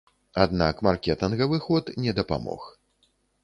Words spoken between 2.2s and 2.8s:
дапамог.